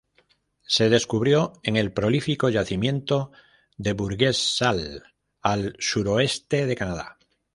Se 0.63 0.89
descubrió 0.89 1.53
en 1.61 1.75
el 1.77 1.93
prolífico 1.93 2.49
yacimiento 2.49 3.31
de 3.77 3.93
Burgess 3.93 4.55
Shale, 4.57 5.03
al 5.43 5.75
suroeste 5.77 6.65
de 6.65 6.75
Canadá. 6.75 7.19